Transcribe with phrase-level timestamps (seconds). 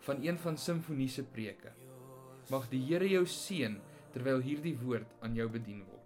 [0.00, 1.72] van een van Simfonie se preke.
[2.50, 3.78] Mag die Here jou seën
[4.12, 5.98] terwyl hierdie woord aan jou bedien word.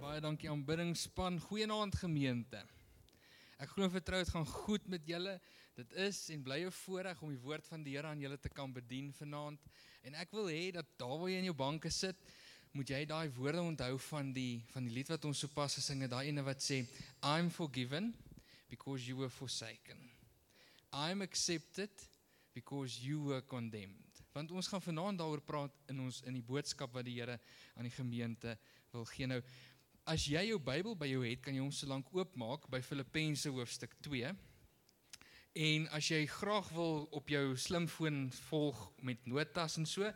[0.00, 1.40] Baie dankie aanbiddingspan.
[1.40, 2.64] Goeienaand gemeente.
[3.62, 5.36] Ek glo vertrou dit gaan goed met julle.
[5.78, 8.48] Dit is en bly 'n voorreg om die woord van die Here aan julle te
[8.48, 9.60] kan bedien vanaand.
[10.02, 12.16] En ek wil hê dat daar waar jy in jou banke sit,
[12.72, 16.10] moet jy daai woorde onthou van die van die lied wat ons sopas gesing het,
[16.10, 16.86] daai ene wat sê
[17.22, 18.14] I'm forgiven
[18.68, 20.10] because you were forsaken.
[20.92, 21.90] I'm accepted
[22.52, 24.22] because you were condemned.
[24.32, 27.38] Want ons gaan vanaand daaroor praat in ons in die boodskap wat die Here
[27.76, 28.58] aan die gemeente
[28.92, 29.26] wil gee.
[29.26, 29.42] Nou
[30.04, 33.94] as jy jou Bybel by jou het, kan jy hom solank oopmaak by Filippense hoofstuk
[34.02, 34.32] 2.
[35.62, 40.08] En as jy graag wil op jou slimfoon volg met notas en so,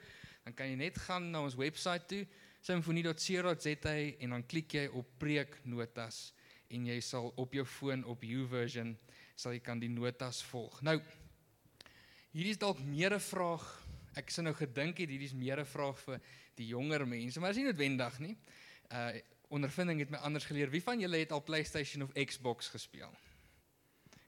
[0.46, 2.24] dan kan jy net gaan na ons webwerf toe,
[2.66, 6.32] symfonie.co.za en dan klik jy op preeknotas
[6.74, 8.96] en jy sal op jou foon op YouVersion
[9.38, 10.80] sal jy kan die notas volg.
[10.82, 10.96] Nou
[12.32, 13.62] hierdie is dalk meer 'n vraag.
[14.16, 16.20] Ek sou nou gedink het hierdie is meer 'n vraag vir
[16.56, 18.36] die jonger mense, maar is nie noodwendig nie.
[18.90, 20.70] Uh ondervinding het my anders geleer.
[20.70, 23.12] Wie van julle het al PlayStation of Xbox gespeel?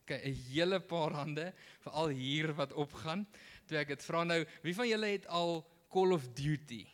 [0.03, 3.27] OK, 'n hele paar hande, veral hier wat opgaan.
[3.67, 6.87] Toe ek dit vra nou, wie van julle het al Call of Duty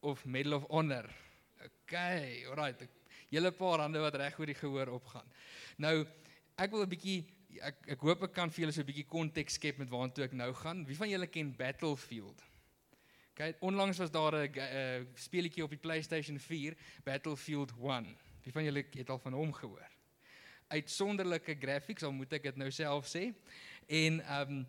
[0.00, 1.10] of Medal of Honor?
[1.64, 1.94] OK,
[2.48, 2.80] alright.
[2.80, 2.88] 'n
[3.30, 5.26] Hele paar hande wat reg oor die gehoor opgaan.
[5.76, 6.06] Nou,
[6.56, 7.24] ek wil 'n bietjie
[7.58, 10.32] ek ek hoop ek kan vir julle so 'n bietjie konteks skep met waartoe ek
[10.32, 10.84] nou gaan.
[10.86, 12.49] Wie van julle ken Battlefield?
[13.40, 18.16] Kyk, onlangs was daar 'n uh, speletjie op die PlayStation 4, Battlefield 1.
[18.42, 19.88] Wie van julle het al van hom gehoor?
[20.68, 23.32] Uitsonderlike graphics, al moet ek dit nou self sê.
[23.86, 24.66] En um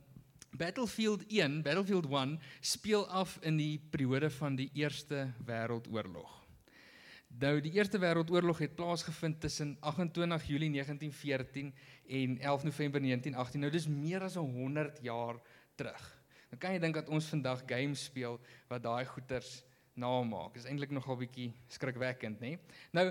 [0.51, 6.47] Battlefield 1, Battlefield 1 speel af in die periode van die Eerste Wêreldoorlog.
[7.27, 11.73] Nou die Eerste Wêreldoorlog het plaasgevind tussen 28 Julie 1914
[12.07, 13.59] en 11 November 1918.
[13.59, 15.41] Nou dis meer as 100 jaar
[15.75, 16.20] terug.
[16.51, 18.39] Dan kan jy dink dat ons vandag games speel
[18.69, 19.61] wat daai goeters
[19.99, 20.55] namaak.
[20.55, 22.57] Dis eintlik nogal bietjie skrikwekkend, nê?
[22.95, 23.09] Nou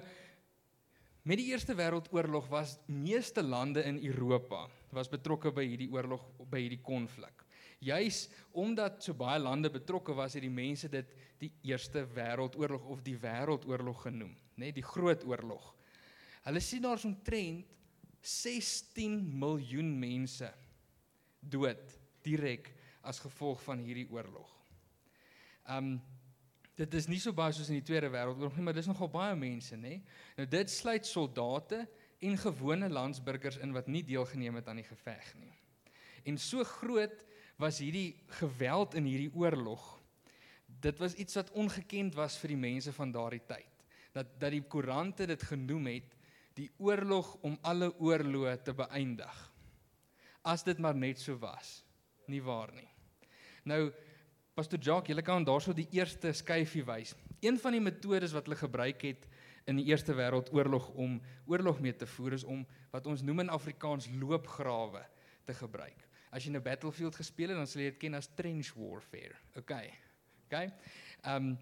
[1.29, 4.65] met die Eerste Wêreldoorlog was meeste lande in Europa
[4.97, 7.45] was betrokke by hierdie oorlog by hierdie konflik.
[7.81, 8.27] Juis
[8.61, 13.17] omdat so baie lande betrokke was, het die mense dit die Eerste Wêreldoorlog of die
[13.21, 15.71] Wêreldoorlog genoem, nê, nee, die Groot Oorlog.
[16.45, 17.69] Hulle sien daar's omtrent
[18.21, 20.49] 16 miljoen mense
[21.41, 22.69] dood direk
[23.03, 24.51] as gevolg van hierdie oorlog.
[25.69, 25.99] Um
[26.81, 29.35] dit is nie so baie soos in die Tweede Wêreldoorlog nie, maar dis nogal baie
[29.37, 29.99] mense, nê?
[30.39, 31.83] Nou dit sluit soldate
[32.25, 35.53] en gewone landsburgers in wat nie deelgeneem het aan die geveg nie.
[36.25, 37.25] En so groot
[37.61, 39.85] was hierdie geweld in hierdie oorlog.
[40.81, 43.85] Dit was iets wat ongekend was vir die mense van daardie tyd.
[44.17, 46.17] Dat dat die koerante dit genoem het
[46.57, 49.37] die oorlog om alle oorloë te beëindig.
[50.49, 51.81] As dit maar net so was.
[52.27, 52.90] Nie waar nie.
[53.65, 53.91] Nou
[54.55, 57.15] Pastor Jacques, julle kan daarso die eerste skyfie wys.
[57.41, 59.29] Een van die metodes wat hulle gebruik het
[59.71, 63.53] in die Eerste Wêreldoorlog om oorlog mee te voer is om wat ons noem in
[63.55, 65.05] Afrikaans loopgrawe
[65.47, 66.07] te gebruik.
[66.31, 69.37] As jy 'n battlefield gespeel het, dan sal jy dit ken as trench warfare.
[69.57, 69.73] OK.
[70.47, 70.53] OK.
[70.53, 71.59] Ehm um,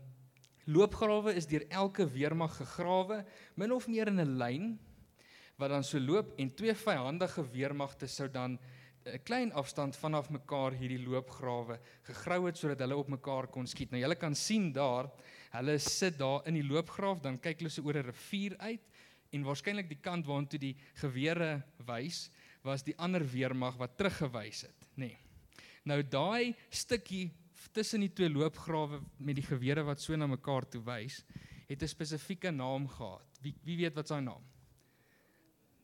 [0.64, 3.24] loopgrawe is deur elke weermag gegrawe,
[3.54, 4.78] min of meer in 'n lyn
[5.56, 8.58] wat dan so loop en twee vyandige weermagte sou dan
[9.08, 13.90] 'n klein afstand vanaf mekaar hierdie loopgrawe gegrou het sodat hulle op mekaar kon skiet.
[13.90, 15.10] Nou julle kan sien daar,
[15.50, 18.84] hulle sit daar in die loopgraaf, dan kyk hulle so oor 'n rivier uit
[19.32, 22.30] en waarskynlik die kant waartoe die gewere wys
[22.62, 25.08] was die ander weermag wat teruggewys het, nê.
[25.08, 25.18] Nee.
[25.84, 27.30] Nou daai stukkie
[27.72, 31.24] tussen die twee loopgrawe met die gewere wat so na mekaar toe wys,
[31.68, 33.38] het 'n spesifieke naam gehad.
[33.42, 34.42] Wie wie weet wat sy naam?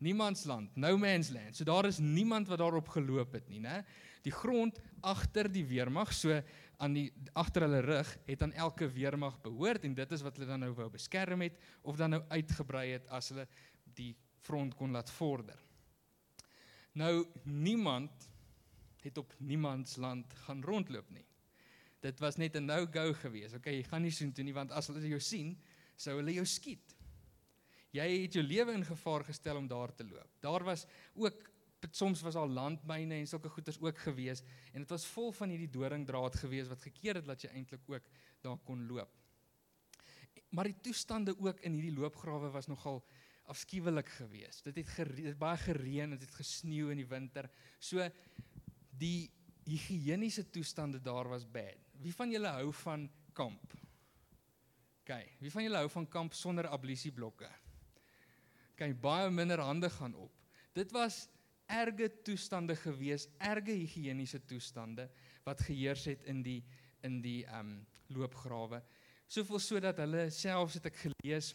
[0.05, 1.56] Niemandsland, no man's land.
[1.56, 3.83] So daar is niemand wat daarop geloop het nie, né?
[4.25, 6.37] Die grond agter die weermag, so
[6.83, 10.49] aan die agter hulle rug, het aan elke weermag behoort en dit is wat hulle
[10.49, 13.47] dan nou wou beskerm het of dan nou uitgebrei het as hulle
[13.97, 14.15] die
[14.45, 15.61] front kon laat vorder.
[16.95, 18.29] Nou niemand
[19.05, 21.27] het op niemands land gaan rondloop nie.
[22.05, 23.55] dit was net 'n no-go geweest.
[23.55, 25.57] Okay, jy gaan nie soontoe nie want as hulle jou sien,
[25.97, 26.94] sou hulle jou skiet.
[27.94, 30.31] Jy het jou lewe in gevaar gestel om daar te loop.
[30.43, 31.50] Daar was ook
[31.93, 34.41] soms was al landmyne en sulke goeders ook gewees
[34.73, 38.08] en dit was vol van hierdie doringdraad gewees wat gekeer het dat jy eintlik ook
[38.41, 39.11] daar kon loop.
[40.55, 43.02] Maar die toestande ook in hierdie loopgrawe was nogal
[43.52, 44.64] afskuwelik geweest.
[44.64, 47.50] Dit het gereed, baie gereën, dit het gesneeu in die winter.
[47.79, 48.06] So
[48.94, 49.31] die
[49.69, 51.81] higiëniese toestande daar was bad.
[52.00, 53.76] Wie van julle hou van kamp?
[55.05, 55.12] OK,
[55.43, 57.50] wie van julle hou van kamp sonder ablisieblokke?
[58.75, 60.32] OK, baie minder hande gaan op.
[60.75, 61.29] Dit was
[61.71, 65.06] erge toestande gewees, erge higiëniese toestande
[65.47, 66.62] wat geheers het in die
[67.05, 67.75] in die ehm um,
[68.15, 68.81] loopgrawe.
[69.29, 71.53] Soveel sodat hulle selfs het ek gelees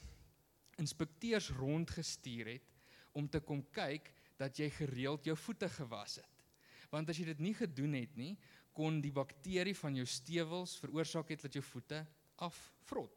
[0.80, 2.72] inspekteurs rondgestuur het
[3.18, 6.46] om te kom kyk dat jy gereeld jou voete gewas het.
[6.90, 8.34] Want as jy dit nie gedoen het nie,
[8.74, 12.06] kon die bakterie van jou stewels veroorsaak het dat jou voete
[12.40, 13.16] afvrot.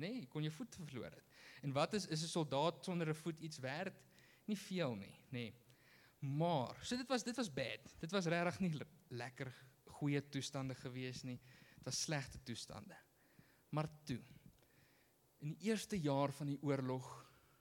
[0.00, 1.25] Nee, kon jou voet verloor het.
[1.66, 3.96] En wat is is 'n soldaat sonder 'n voet iets werd?
[4.44, 5.30] Nie veel nie, nê.
[5.30, 5.54] Nee.
[6.18, 7.94] Maar, so dit was dit was bad.
[7.98, 8.72] Dit was regtig nie
[9.08, 9.52] lekker
[9.84, 11.40] goeie toestande gewees nie.
[11.74, 12.96] Dit was slegte toestande.
[13.68, 14.22] Maar toe
[15.38, 17.06] in die eerste jaar van die oorlog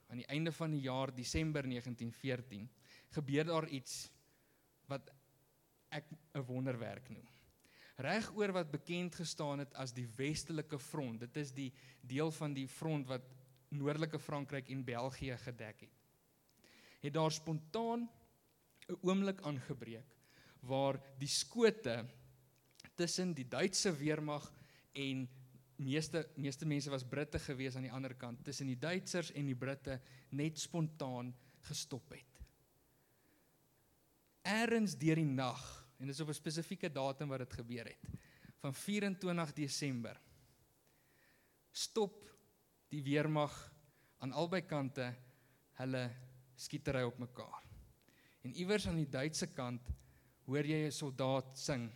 [0.08, 2.69] aan die einde van die jaar Desember 1914
[3.10, 4.12] gebeur daar iets
[4.86, 5.10] wat
[5.90, 7.28] ek 'n wonderwerk noem.
[7.96, 11.19] Reg oor wat bekend gestaan het as die westelike front.
[11.19, 13.22] Dit is die deel van die front wat
[13.77, 16.01] noordelike Frankryk en België gedek het.
[17.01, 18.10] Het daar spontaan
[18.88, 20.16] 'n oomblik aangebreek
[20.60, 22.06] waar die skote
[22.95, 24.54] tussen die Duitse weermag
[24.94, 25.30] en
[25.75, 29.56] meeste meeste mense was Britte gewees aan die ander kant tussen die Duitsers en die
[29.56, 30.00] Britte
[30.30, 31.36] net spontaan
[31.68, 32.42] gestop het.
[34.45, 38.10] Eerens deur die nag en dit is op 'n spesifieke datum wat dit gebeur het
[38.60, 40.22] van 24 Desember
[41.72, 42.35] stop
[42.90, 43.54] die weermag
[44.24, 45.08] aan albei kante
[45.80, 46.04] hulle
[46.56, 47.64] skietery op mekaar.
[48.46, 49.90] En iewers aan die Duitse kant
[50.46, 51.90] hoor jy 'n soldaat sing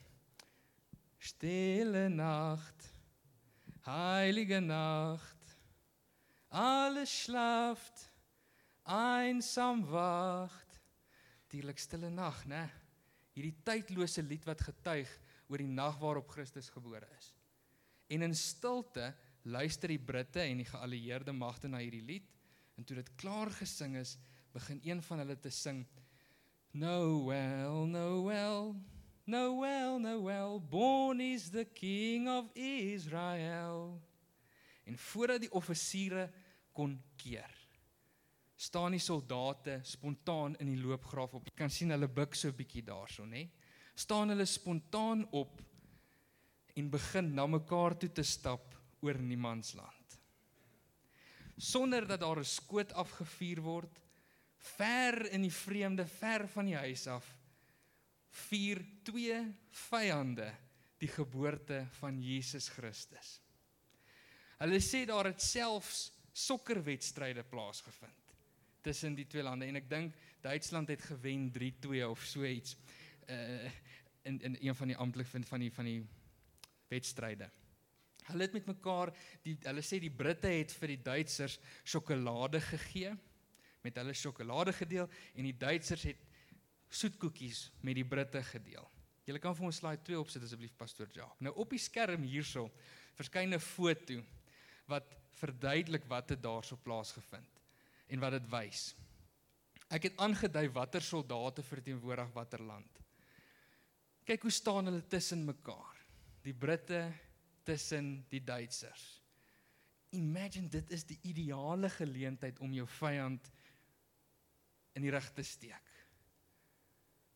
[1.20, 2.94] Stille Nacht
[3.86, 5.58] Heilige Nacht
[6.50, 8.10] Alles schlaft
[8.84, 10.70] einsam wacht
[11.50, 12.70] Dierlik stille nag, né?
[13.34, 15.10] Hierdie tydlose lied wat getuig
[15.50, 17.32] oor die nag waarop Christus gebore is.
[18.10, 19.14] En in stilte
[19.50, 22.28] luister die Britte en die geallieerde magte na hierdie lied
[22.78, 24.18] en toe dit klaar gesing is,
[24.54, 25.84] begin een van hulle te sing
[26.72, 27.34] Noel,
[27.90, 28.75] Noel,
[29.25, 34.01] Noel, Noel, born is the king of Israel.
[34.86, 36.30] En voordat die offisiere
[36.74, 37.50] kon keer,
[38.56, 41.50] staan die soldate spontaan in die loopgraaf op.
[41.50, 43.50] Jy kan sien hulle buig so 'n bietjie daarso, nê?
[43.95, 45.62] Staan hulle spontaan op
[46.75, 48.69] en begin na mekaar toe te stap
[49.01, 50.19] oor niemandsland.
[51.57, 54.00] Sonder dat daar 'n skoot afgevuur word
[54.57, 57.35] ver in die vreemde, ver van die huis af,
[58.30, 60.52] vier twee vyande
[60.97, 63.40] die geboorte van Jesus Christus.
[64.59, 68.33] Hulle sê daar het selfs sokkerwedstryde plaasgevind
[68.81, 72.78] tussen die twee lande en ek dink Duitsland het gewen 3-2 of so iets
[73.28, 73.71] uh
[74.28, 76.07] in in een van die amptelike vind van die van die
[76.88, 77.50] wedstryde.
[78.30, 79.12] Hulle het met mekaar
[79.44, 83.16] die hulle sê die Britte het vir die Duitsers sjokolade gegee
[83.86, 86.26] met hulle sjokolade gedeel en die Duitsers het
[86.90, 88.88] soetkoekies met die Britte gedeel.
[89.30, 91.38] Julle kan vir ons slide 2 opsit asseblief pastoor Jacques.
[91.45, 92.69] Nou op die skerm hierso
[93.18, 94.24] verskyn 'n foto
[94.88, 95.06] wat
[95.40, 97.62] verduidelik wat het daarso plaasgevind
[98.09, 98.95] en wat dit wys.
[99.90, 103.00] Ek het aangedui watter soldate verteenwoordig watter land.
[104.26, 105.95] Kyk hoe staan hulle tussen mekaar.
[106.45, 107.14] Die Britte
[107.69, 109.06] tussen die Duitsers.
[110.18, 113.45] Imagine dit is die ideale geleentheid om jou vyand
[114.97, 115.95] in die rug te steek.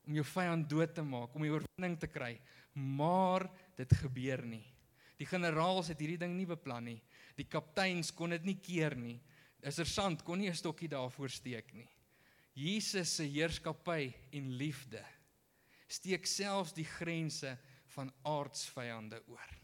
[0.07, 2.33] Om jou vyand dood te maak, om die oorwinning te kry.
[2.73, 3.45] Maar
[3.77, 4.65] dit gebeur nie.
[5.19, 6.99] Die generaals het hierdie ding nie beplan nie.
[7.37, 9.19] Die kapteins kon dit nie keer nie.
[9.63, 11.87] 'n Sersant kon nie 'n stokkie daarvoor steek nie.
[12.53, 15.03] Jesus se heerskappy en liefde
[15.87, 17.57] steek selfs die grense
[17.95, 19.62] van aardsvyande oor.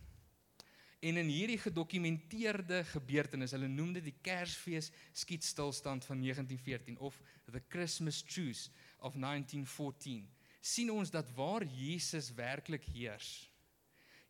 [0.99, 7.61] En in hierdie gedokumenteerde gebeurtenis, hulle noem dit die Kersfees skietstilstand van 1914 of the
[7.71, 8.67] Christmas truce
[8.99, 10.27] of 1914,
[10.59, 13.47] sien ons dat waar Jesus werklik heers,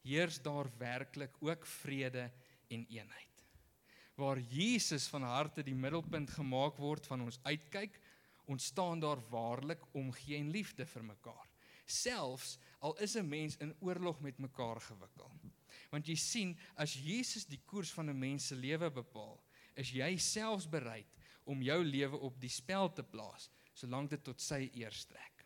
[0.06, 2.30] heers daar werklik ook vrede
[2.70, 3.26] en eenheid.
[4.20, 7.98] Waar Jesus van harte die middelpunt gemaak word van ons uitkyk,
[8.46, 11.48] ontstaan daar waarlik omgee en liefde vir mekaar,
[11.86, 15.32] selfs al is 'n mens in oorlog met mekaar gewikkel.
[15.90, 19.44] Want jy sien, as Jesus die koers van 'n mens se lewe bepaal,
[19.76, 21.08] is jy selfs bereid
[21.46, 25.46] om jou lewe op die spel te plaas solank dit tot sy eer strek.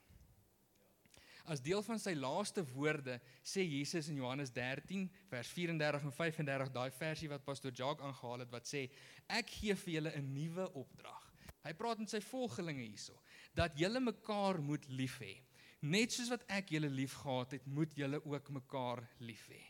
[1.43, 6.71] As deel van sy laaste woorde sê Jesus in Johannes 13 vers 34 en 35
[6.71, 8.85] daai versie wat pastoor Jacques aangehaal het wat sê
[9.27, 11.25] ek gee vir julle 'n nuwe opdrag.
[11.63, 13.19] Hy praat met sy volgelinge hierso
[13.55, 15.35] dat julle mekaar moet lief hê.
[15.81, 19.61] Net soos wat ek julle liefgehad het, moet julle ook mekaar lief hê.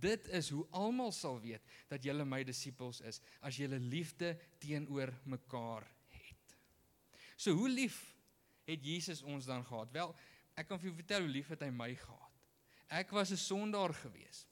[0.00, 5.12] Dit is hoe almal sal weet dat julle my disippels is as julle liefde teenoor
[5.24, 6.56] mekaar het.
[7.36, 8.00] So hoe lief
[8.66, 9.92] het Jesus ons dan gehad?
[9.92, 10.14] Wel,
[10.56, 12.32] ek kan vir jou vertel hoe lief het hy my gehad.
[12.88, 14.46] Ek was 'n sondaar gewees.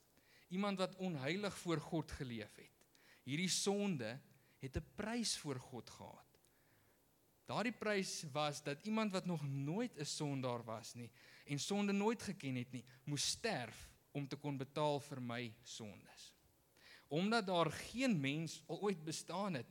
[0.48, 2.86] Iemand wat onheilig voor God geleef het.
[3.24, 4.20] Hierdie sonde
[4.60, 6.24] het 'n prys voor God gehad.
[7.46, 11.10] Daardie prys was dat iemand wat nog nooit 'n sondaar was nie
[11.44, 16.30] en sonde nooit geken het nie, moes sterf om te kon betaal vir my sondes.
[17.12, 19.70] Omdat daar geen mens al ooit bestaan het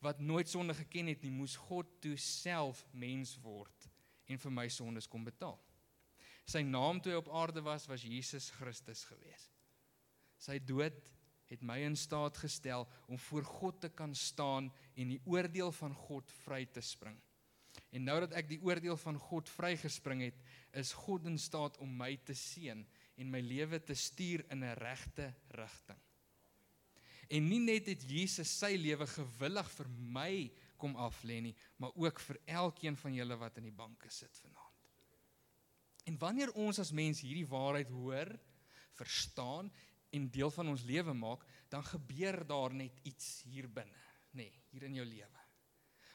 [0.00, 3.90] wat nooit sonde geken het nie, moes God toe self mens word
[4.30, 5.58] en vir my sondes kom betaal.
[6.48, 9.50] Sy naam toe hy op aarde was was Jesus Christus gewees.
[10.40, 11.10] Sy dood
[11.50, 15.94] het my in staat gestel om voor God te kan staan en die oordeel van
[16.06, 17.18] God vry te spring.
[17.90, 20.38] En nou dat ek die oordeel van God vrygespring het,
[20.78, 22.84] is God in staat om my te seën
[23.16, 25.98] en my lewe te stuur in 'n regte rigting.
[27.30, 32.20] En nie net het Jesus sy lewe gewillig vir my kom aflê nie, maar ook
[32.20, 34.66] vir elkeen van julle wat in die banke sit vanaand.
[36.08, 38.32] En wanneer ons as mens hierdie waarheid hoor,
[38.98, 39.70] verstaan
[40.10, 44.02] en deel van ons lewe maak, dan gebeur daar net iets hier binne,
[44.32, 45.44] nê, nee, hier in jou lewe.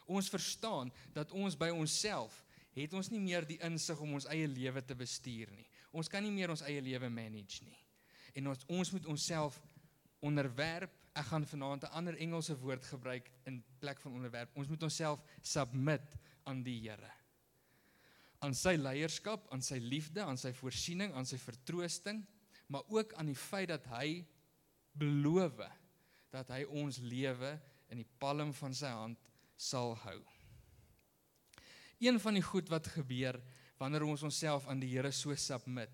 [0.05, 2.43] Ons verstaan dat ons by onsself
[2.75, 5.67] het ons nie meer die insig om ons eie lewe te bestuur nie.
[5.95, 7.79] Ons kan nie meer ons eie lewe manage nie.
[8.35, 9.61] En ons ons moet onsself
[10.25, 10.91] onderwerp.
[11.15, 14.51] Ek gaan vanaand 'n ander Engelse woord gebruik in plek van onderwerp.
[14.55, 17.11] Ons moet onsself submit aan die Here.
[18.39, 22.25] Aan sy leierskap, aan sy liefde, aan sy voorsiening, aan sy vertroosting
[22.67, 24.25] maar ook aan die feit dat hy
[24.97, 25.59] beloof
[26.33, 27.55] dat hy ons lewe
[27.93, 30.19] in die palm van sy hand sal hou.
[32.01, 33.39] Een van die goed wat gebeur
[33.85, 35.91] wanneer ons onsself aan die Here so submit,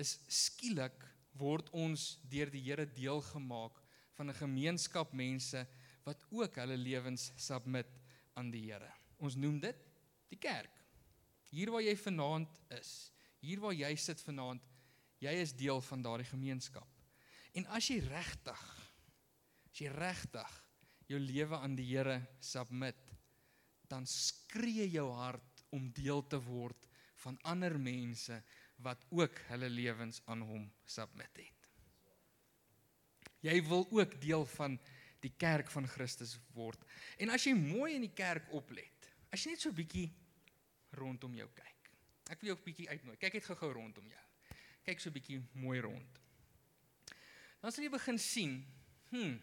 [0.00, 0.96] is skielik
[1.36, 3.76] word ons deur die Here deel gemaak
[4.16, 5.66] van 'n gemeenskap mense
[6.04, 7.90] wat ook hulle lewens submit
[8.34, 8.92] aan die Here.
[9.18, 9.76] Ons noem dit
[10.30, 10.72] die kerk.
[11.50, 14.62] Hier waar jy vanaand is, hier waar jy sit vanaand,
[15.22, 16.88] Jy is deel van daardie gemeenskap.
[17.56, 18.64] En as jy regtig
[19.66, 20.52] as jy regtig
[21.08, 22.96] jou lewe aan die Here submit,
[23.88, 26.85] dan skree jou hart om deel te word
[27.26, 28.38] van ander mense
[28.86, 31.70] wat ook hulle lewens aan hom submit het.
[33.44, 34.78] Jy wil ook deel van
[35.20, 36.82] die kerk van Christus word.
[37.18, 40.10] En as jy mooi in die kerk oplet, as jy net so 'n bietjie
[40.96, 41.90] rondom jou kyk.
[42.30, 43.16] Ek wil jou 'n bietjie uitnooi.
[43.16, 44.26] Kyk net gou-gou rondom jou
[44.86, 46.20] kyk so 'n bietjie mooi rond.
[47.60, 48.64] Dan sal jy begin sien,
[49.10, 49.38] hm,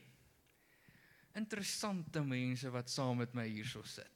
[1.36, 4.08] interessante mense wat saam met my hierso sit.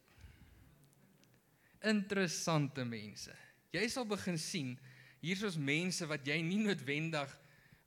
[1.83, 3.35] Interessante mense.
[3.77, 4.73] Jy sal begin sien
[5.21, 7.31] hierso's mense wat jy nie noodwendig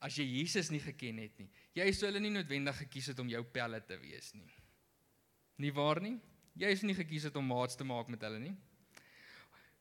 [0.01, 1.49] as jy Jesus nie geken het nie.
[1.77, 4.49] Jy sou hulle nie noodwendig gekies het om jou pelle te wees nie.
[5.61, 6.17] Nie waar nie?
[6.59, 8.55] Jy is nie gekies het om maats te maak met hulle nie.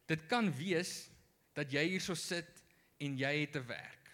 [0.10, 1.08] Dit kan wees
[1.58, 2.64] dat jy hierso sit
[3.00, 4.12] en jy het 'n werk.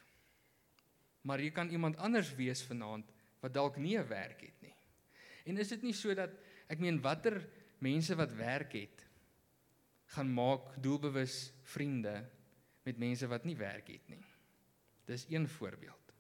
[1.24, 3.10] Maar jy kan iemand anders wees vanaand
[3.42, 4.76] wat dalk nie 'n werk het nie.
[5.46, 6.32] En is dit nie so dat
[6.70, 7.42] ek meen watter
[7.80, 9.05] mense wat werk het
[10.14, 12.20] gaan maak doelbewus vriende
[12.86, 14.24] met mense wat nie werk het nie.
[15.06, 16.14] Dis een voorbeeld.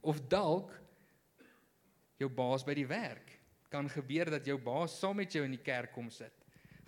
[0.00, 0.72] Of dalk
[2.20, 3.36] jou baas by die werk
[3.70, 6.34] kan gebeur dat jou baas saam met jou in die kerk kom sit.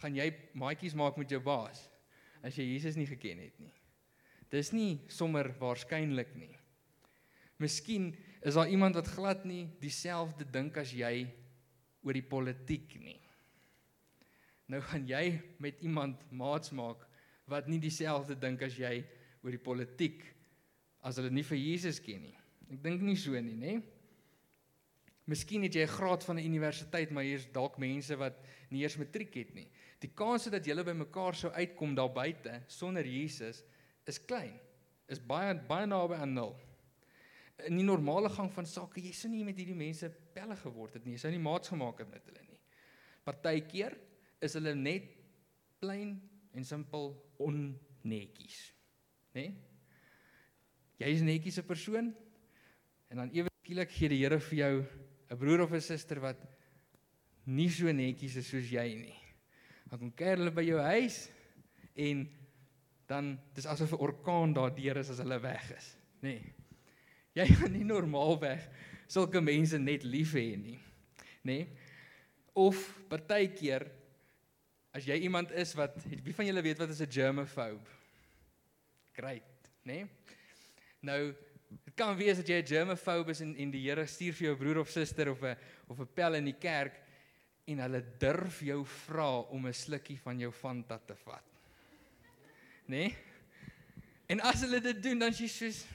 [0.02, 0.28] Gaan jy
[0.58, 1.86] maatjies maak met jou baas
[2.42, 3.74] as jy Jesus nie geken het nie?
[4.52, 6.52] Dis nie sommer waarskynlik nie.
[7.62, 8.10] Miskien
[8.42, 11.28] is daar iemand wat glad nie dieselfde dink as jy
[12.02, 13.21] oor die politiek nie.
[14.72, 17.02] Nou gaan jy met iemand maats maak
[17.50, 19.02] wat nie dieselfde dink as jy
[19.42, 20.22] oor die politiek
[21.04, 22.36] as hulle nie vir Jesus ken nie.
[22.72, 23.74] Ek dink nie so nie, nê?
[25.28, 28.38] Miskien het jy 'n graad van 'n universiteit, maar hier's dalk mense wat
[28.70, 29.68] nie eers matriek het nie.
[30.00, 33.62] Die kans dat julle by mekaar sou uitkom daar buite sonder Jesus
[34.06, 34.58] is klein.
[35.08, 36.56] Is baie baie naby aan nul.
[37.66, 41.04] In die normale gang van sake, jy sou nie met hierdie mense pelle geword het
[41.04, 41.12] nie.
[41.12, 42.60] Jy sou nie maats gemaak het met hulle nie.
[43.24, 44.11] Partykeer
[44.42, 45.08] is hulle net
[45.82, 46.16] plain
[46.52, 48.58] en simpel onnetjies.
[49.34, 49.46] Né?
[49.46, 49.54] Nee?
[51.02, 52.14] Jy is 'n netjiese persoon.
[53.10, 54.84] En dan ewe skielik gee die Here vir jou
[55.30, 56.38] 'n broer of 'n suster wat
[57.46, 59.18] nie so netjies is soos jy nie.
[59.90, 61.30] Dan kom kuier hulle by jou huis
[61.96, 62.28] en
[63.06, 66.38] dan dis asof 'n orkaan daardeur is as hulle weg is, nê.
[66.38, 66.54] Nee.
[67.34, 68.68] Jy gaan nie normaalweg
[69.06, 70.78] sulke mense net lief hê nie,
[71.42, 71.66] nê.
[71.66, 71.68] Nee.
[72.54, 72.76] Of
[73.08, 73.90] partykeer
[74.92, 77.88] as jy iemand is wat wie van julle weet wat is 'n germaphobe?
[79.12, 80.04] Great, nê?
[80.04, 80.06] Nee?
[81.00, 81.34] Nou
[81.84, 84.56] dit kan wees dat jy 'n germaphobe is en en die Here stuur vir jou
[84.56, 85.56] broer of suster of 'n
[85.88, 87.00] of 'n pel in die kerk
[87.64, 91.44] en hulle durf jou vra om 'n slukkie van jou Fanta te vat.
[92.86, 92.88] Nê?
[92.88, 93.16] Nee?
[94.26, 95.86] En as hulle dit doen dan sê jy soos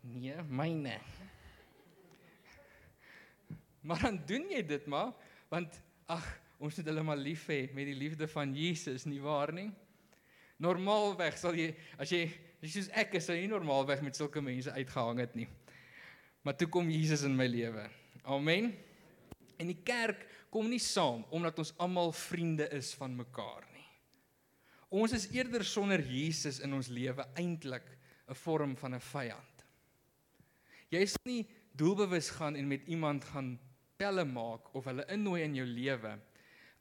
[0.00, 0.98] nee, myne.
[3.80, 5.12] Maar dan doen jy dit maar
[5.48, 5.80] want
[6.10, 6.26] ag
[6.58, 9.68] ons moet hulle maar lief hê met die liefde van Jesus nie waar nie?
[10.62, 11.70] Normaalweg sal jy
[12.00, 12.24] as jy
[12.62, 15.48] as jy soos ek is sou jy normaalweg met sulke mense uitgehang het nie.
[16.46, 17.88] Maar toe kom Jesus in my lewe.
[18.24, 18.70] Amen.
[19.60, 23.84] En die kerk kom nie saam omdat ons almal vriende is van mekaar nie.
[24.96, 27.90] Ons is eerder sonder Jesus in ons lewe eintlik
[28.26, 29.56] 'n vorm van 'n vyand
[30.92, 31.42] jy is nie
[31.76, 33.56] doelbewus gaan en met iemand gaan
[33.98, 36.14] pelle maak of hulle innooi in jou lewe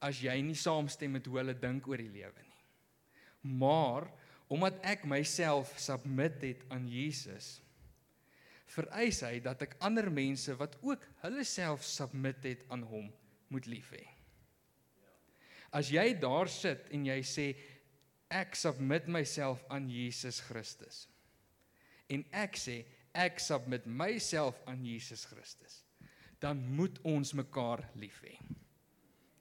[0.05, 2.63] as jy nie saamstem met hoe hulle dink oor die lewe nie.
[3.61, 4.07] Maar
[4.53, 7.59] omdat ek myself submit het aan Jesus,
[8.69, 13.09] vereis hy dat ek ander mense wat ook hulle self submit het aan hom,
[13.53, 14.03] moet lief hê.
[15.75, 17.47] As jy daar sit en jy sê
[18.33, 21.05] ek submit myself aan Jesus Christus
[22.09, 22.83] en ek sê
[23.17, 25.79] ek submit myself aan Jesus Christus,
[26.43, 28.35] dan moet ons mekaar lief hê.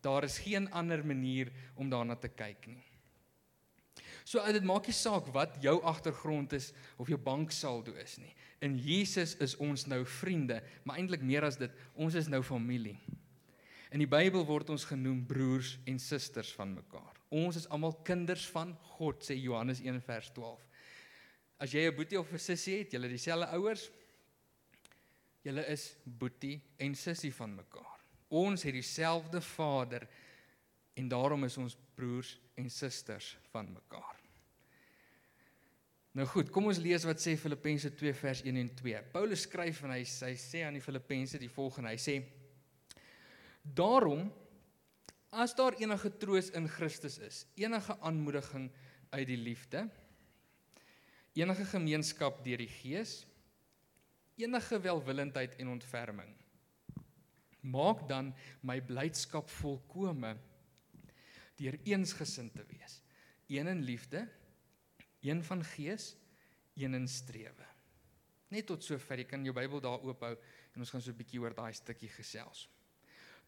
[0.04, 2.84] Daar is geen ander manier om daarna te kyk nie.
[4.24, 8.32] So dit maak nie saak wat jou agtergrond is of jou banksaldo is nie.
[8.64, 12.96] In Jesus is ons nou vriende, maar eintlik meer as dit, ons is nou familie.
[13.92, 17.20] In die Bybel word ons genoem broers en susters van mekaar.
[17.34, 20.64] Ons is almal kinders van God, sê Johannes 1 vers 12.
[21.62, 23.90] As jy 'n boetie of 'n sussie het, julle dieselfde ouers,
[25.44, 27.93] julle is boetie en sussie van mekaar.
[28.28, 30.08] Ons het dieselfde Vader
[30.94, 34.20] en daarom is ons broers en susters van mekaar.
[36.14, 39.02] Nou goed, kom ons lees wat sê Filippense 2 vers 1 en 2.
[39.14, 41.90] Paulus skryf en hy, hy sê aan die Filippense die volgende.
[41.90, 42.20] Hy sê:
[43.64, 44.28] Daarom
[45.34, 48.68] as daar enige troos in Christus is, enige aanmoediging
[49.10, 49.88] uit die liefde,
[51.34, 53.24] enige gemeenskap deur die Gees,
[54.38, 56.30] enige welwillendheid en ontferming,
[57.64, 60.34] maak dan my blydskap volkome
[61.58, 63.00] deur eensgesind te wees.
[63.48, 64.24] Een in liefde
[65.24, 66.14] een van gees
[66.74, 67.66] een in strewe.
[68.52, 71.40] Net tot sover jy kan jou Bybel daar oophou en ons gaan so 'n bietjie
[71.40, 72.68] oor daai stukkie gesels.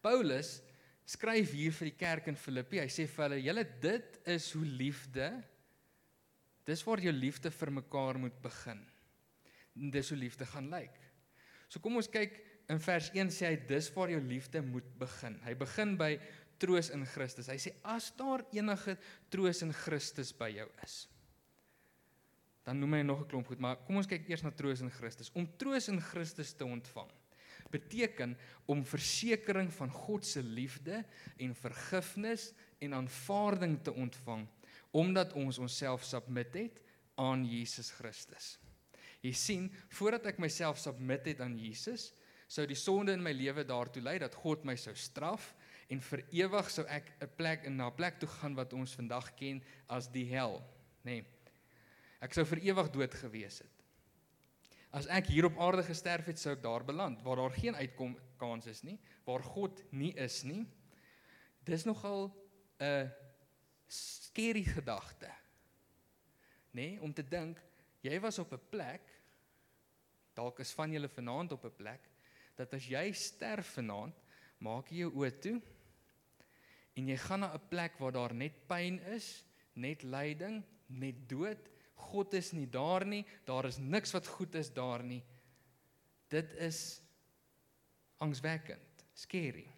[0.01, 0.63] Paulus
[1.05, 2.81] skryf hier vir die kerk in Filippi.
[2.81, 5.45] Hy sê vir hulle julle dit is hoe liefde
[6.65, 8.81] dis waar jou liefde vir mekaar moet begin.
[9.75, 10.97] Dis hoe liefde gaan lyk.
[11.69, 12.41] So kom ons kyk
[12.73, 15.39] in vers 1 sê hy dis waar jou liefde moet begin.
[15.47, 16.17] Hy begin by
[16.59, 17.51] troos in Christus.
[17.53, 18.97] Hy sê as daar enige
[19.31, 21.05] troos in Christus by jou is.
[22.67, 24.91] Dan noem hy nog 'n klomp goed, maar kom ons kyk eers na troos in
[24.91, 25.31] Christus.
[25.35, 27.11] Om troos in Christus te ontvang
[27.71, 31.05] beteken om versekering van God se liefde
[31.37, 34.47] en vergifnis en aanvaarding te ontvang
[34.97, 36.83] omdat ons onsself submit het
[37.21, 38.57] aan Jesus Christus.
[39.21, 42.13] Jy sien, voordat ek myself submit het aan Jesus,
[42.47, 45.55] sou die sonde in my lewe daartoe lei dat God my sou straf
[45.91, 48.95] en vir ewig sou ek 'n plek in na 'n plek toe gaan wat ons
[48.95, 50.63] vandag ken as die hel,
[51.05, 51.23] nê.
[51.23, 51.25] Nee.
[52.21, 53.85] Ek sou vir ewig dood gewees het.
[54.91, 58.17] As ek hier op aarde gesterf het, sou ek daar beland waar daar geen uitkom
[58.39, 60.67] kans is nie, waar God nie is nie.
[61.65, 62.33] Dis nogal
[62.81, 63.13] 'n
[63.89, 65.31] skerry gedagte.
[66.73, 67.61] Nê, nee, om te dink
[68.03, 69.03] jy was op 'n plek
[70.35, 72.11] dalk is van julle vanaand op 'n plek
[72.57, 74.17] dat as jy sterf vanaand,
[74.65, 75.57] maak jy jou oë toe
[76.97, 81.69] en jy gaan na 'n plek waar daar net pyn is, net lyding, net dood.
[81.95, 83.25] God is nie daar nie.
[83.45, 85.23] Daar is niks wat goed is daar nie.
[86.29, 87.03] Dit is
[88.19, 89.69] angswekkend, scary.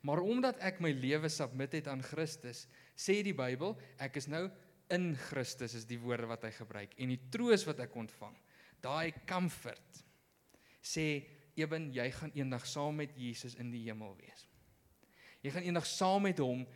[0.00, 4.50] Maar omdat ek my lewe submit het aan Christus, sê die Bybel, ek is nou
[4.90, 8.34] in Christus is die woorde wat hy gebruik en die troos wat ek ontvang,
[8.82, 10.00] daai comfort
[10.80, 11.22] sê
[11.60, 14.46] Eben, jy gaan eendag saam met Jesus in die hemel wees.
[15.44, 16.66] Jy gaan eendag saam met hom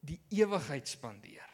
[0.00, 1.48] die ewigheid spandeer.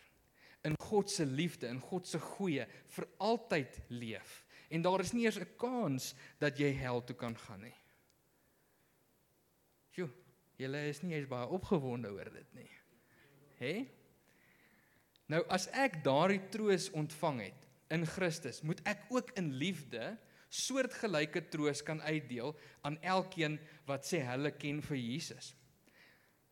[0.66, 5.24] In God se liefde, in God se goeie vir altyd leef En daar is nie
[5.24, 7.76] eers 'n kans dat jy hel toe kan gaan nie.
[9.90, 10.10] Jo,
[10.56, 12.70] julle is nie eens baie opgewonde oor dit nie.
[13.58, 13.88] Hè?
[15.26, 21.42] Nou as ek daardie troos ontvang het in Christus, moet ek ook in liefde soortgelyke
[21.52, 22.54] troos kan uitdeel
[22.87, 23.58] aan elkeen
[23.88, 25.52] wat sê hulle ken vir Jesus.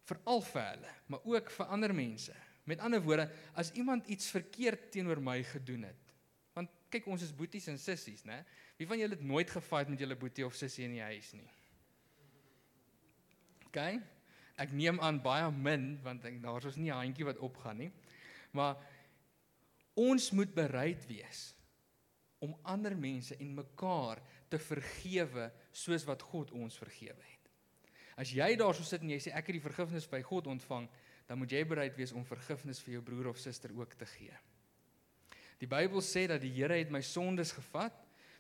[0.07, 2.35] Veral vir hulle, maar ook vir ander mense.
[2.67, 6.15] Met ander woorde, as iemand iets verkeerd teenoor my gedoen het.
[6.55, 8.43] Want kyk, ons is boeties en sissies, né?
[8.77, 11.49] Wie van julle het nooit gefight met julle boetie of sussie in die huis nie?
[13.71, 13.81] OK.
[14.61, 17.93] Ek neem aan baie min want ek daar's ons nie 'n handjie wat opgaan nie.
[18.53, 18.77] Maar
[19.95, 21.56] ons moet bereid wees
[22.47, 27.51] om ander mense en mekaar te vergewe soos wat God ons vergewe het.
[28.17, 30.87] As jy daarso sit en jy sê ek het die vergifnis by God ontvang,
[31.27, 34.37] dan moet jy bereid wees om vergifnis vir jou broer of suster ook te gee.
[35.61, 37.97] Die Bybel sê dat die Here het my sondes gevat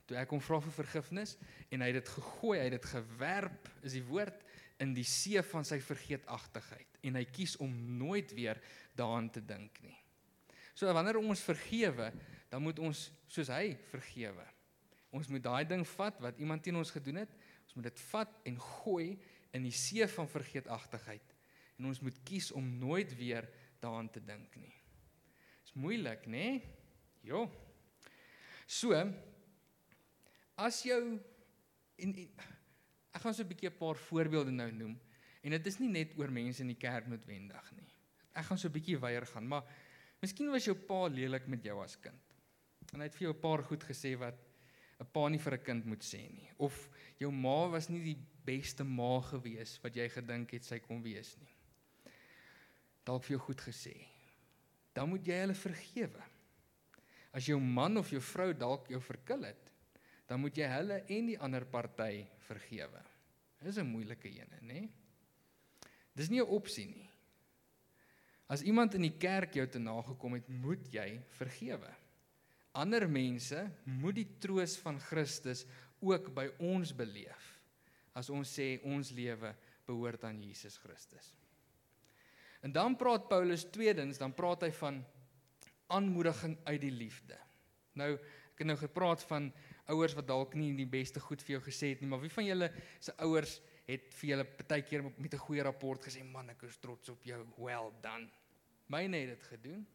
[0.06, 1.34] toe ek hom vra vir vergifnis
[1.74, 4.44] en hy het dit gegooi, hy het dit gewerp, is die woord
[4.84, 8.60] in die see van sy vergeetachtigheid en hy kies om nooit weer
[8.96, 9.96] daaraan te dink nie.
[10.76, 12.10] So wanneer ons vergewe,
[12.48, 14.44] dan moet ons soos hy vergewe.
[15.10, 17.32] Ons moet daai ding vat wat iemand teen ons gedoen het,
[17.66, 19.18] ons moet dit vat en gooi
[19.56, 21.34] in die see van vergeetachtigheid
[21.76, 23.48] en ons moet kies om nooit weer
[23.82, 24.72] daaraan te dink nie.
[25.64, 26.60] Dis moeilik, nê?
[27.26, 27.46] Jo.
[28.66, 28.96] So
[30.56, 31.00] as jou
[32.00, 32.54] en, en
[33.16, 34.94] ek gaan so 'n bietjie 'n paar voorbeelde nou noem
[35.42, 37.90] en dit is nie net oor mense in die kerk noodwendig nie.
[38.34, 39.64] Ek gaan so 'n bietjie weier gaan, maar
[40.20, 42.25] miskien was jou pa lelik met jou as kind.
[42.92, 44.36] En hy het vir jou 'n paar goed gesê wat
[45.00, 46.50] 'n pa nie vir 'n kind moet sê nie.
[46.58, 51.02] Of jou ma was nie die beste ma gewees wat jy gedink het sy kon
[51.02, 51.54] wees nie.
[53.04, 54.06] Dalk vir jou goed gesê.
[54.94, 56.22] Dan moet jy hulle vergewe.
[57.32, 59.72] As jou man of jou vrou dalk jou verkil het,
[60.26, 63.02] dan moet jy hulle en die ander party vergewe.
[63.62, 64.88] Dis 'n moeilike een, nê?
[66.14, 67.10] Dis nie 'n opsie nie.
[68.48, 71.94] As iemand in die kerk jou te nagekom het, moet jy vergewe
[72.76, 75.64] ander mense moet die troos van Christus
[76.04, 77.52] ook by ons beleef
[78.16, 79.52] as ons sê ons lewe
[79.86, 81.34] behoort aan Jesus Christus.
[82.64, 85.02] En dan praat Paulus tweedens, dan praat hy van
[85.92, 87.36] aanmoediging uit die liefde.
[88.00, 89.50] Nou, ek het nou gepraat van
[89.92, 92.48] ouers wat dalk nie die beste goed vir jou gesê het nie, maar wie van
[92.48, 96.78] julle se ouers het vir julle partykeer met 'n goeie rapport gesê, "Man, ek is
[96.78, 97.46] trots op jou.
[97.56, 98.28] Well done."
[98.88, 99.86] Myne het dit gedoen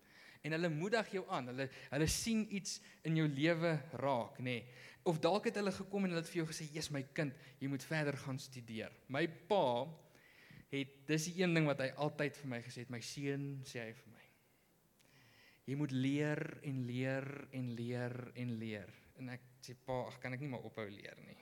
[0.41, 1.51] en hulle moedig jou aan.
[1.51, 4.61] Hulle hulle sien iets in jou lewe raak, nê.
[4.61, 4.87] Nee.
[5.09, 7.67] Of dalk het hulle gekom en hulle het vir jou gesê, "Jesus my kind, jy
[7.67, 9.87] moet verder gaan studeer." My pa
[10.69, 13.79] het dis die een ding wat hy altyd vir my gesê het, "My seun," sê
[13.79, 14.21] hy vir my.
[15.65, 20.33] "Jy moet leer en leer en leer en leer." En ek sê, "Pa, ag kan
[20.33, 21.37] ek nie maar ophou leer nie."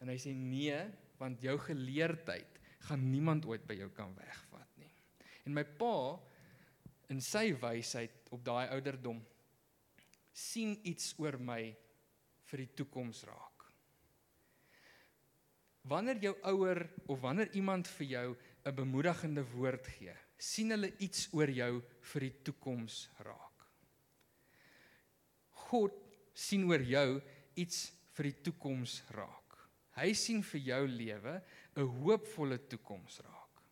[0.00, 4.94] En hy sê, "Nee, want jou geleerdheid gaan niemand ooit by jou kan wegvat nie."
[5.44, 6.20] En my pa
[7.14, 9.20] in sy wysheid op daai ouderdom
[10.34, 11.62] sien iets oor my
[12.50, 13.68] vir die toekoms raak.
[15.86, 16.80] Wanneer jou ouer
[17.12, 18.28] of wanneer iemand vir jou
[18.64, 23.66] 'n bemoedigende woord gee, sien hulle iets oor jou vir die toekoms raak.
[25.68, 25.92] God
[26.34, 27.22] sien oor jou
[27.56, 29.58] iets vir die toekoms raak.
[29.94, 31.42] Hy sien vir jou lewe
[31.76, 33.62] 'n hoopvolle toekoms raak.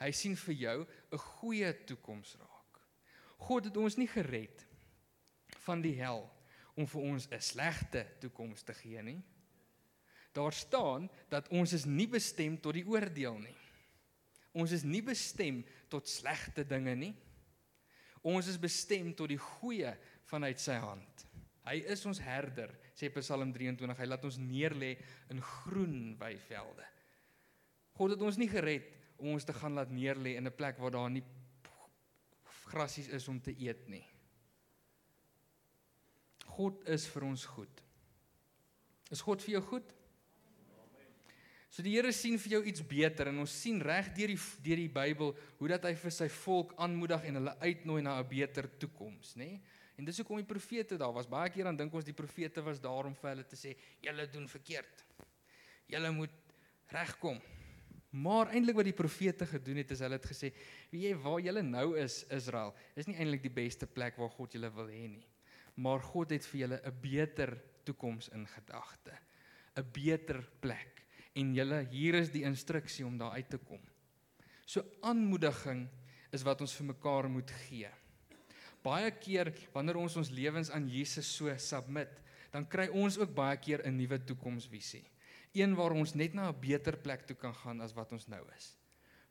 [0.00, 2.45] Hy sien vir jou 'n goeie toekoms raak.
[3.36, 4.64] God het ons nie gered
[5.66, 6.24] van die hel
[6.76, 9.22] om vir ons 'n slegte toekoms te gee nie.
[10.32, 13.56] Daar staan dat ons is nie bestem tot die oordeel nie.
[14.52, 17.14] Ons is nie bestem tot slegte dinge nie.
[18.22, 21.26] Ons is bestem tot die goeie vanuit sy hand.
[21.66, 23.98] Hy is ons herder, sê Psalm 23.
[23.98, 24.96] Hy laat ons neerlê
[25.30, 26.84] in groen weivelde.
[27.96, 30.90] God het ons nie gered om ons te gaan laat neerlê in 'n plek waar
[30.90, 31.24] daar nie
[32.66, 34.04] grasies is om te eet nie.
[36.56, 37.82] God is vir ons goed.
[39.12, 39.92] Is God vir jou goed?
[41.70, 44.80] So die Here sien vir jou iets beter en ons sien reg deur die deur
[44.80, 48.68] die Bybel hoe dat hy vir sy volk aanmoedig en hulle uitnooi na 'n beter
[48.80, 49.60] toekoms, nê?
[49.98, 51.28] En dis hoekom die profete daar was.
[51.28, 54.26] Baie keer dan dink ons die profete was daar om vir hulle te sê, "Julle
[54.26, 55.04] doen verkeerd.
[55.86, 56.30] Julle moet
[56.88, 57.40] regkom."
[58.16, 60.52] Maar eintlik wat die profete gedoen het is hulle het gesê,
[60.90, 64.52] "Wie jy waar julle nou is, Israel, is nie eintlik die beste plek waar God
[64.52, 65.26] julle wil hê nie.
[65.74, 69.12] Maar God het vir julle 'n beter toekoms in gedagte.
[69.76, 71.04] 'n Beter plek.
[71.34, 73.80] En julle hier is die instruksie om daar uit te kom."
[74.66, 75.88] So aanmoediging
[76.32, 77.90] is wat ons vir mekaar moet gee.
[78.82, 83.56] Baie keer wanneer ons ons lewens aan Jesus so submit, dan kry ons ook baie
[83.56, 85.04] keer 'n nuwe toekomsvisie.
[85.56, 88.44] Een waar ons net na 'n beter plek toe kan gaan as wat ons nou
[88.56, 88.76] is.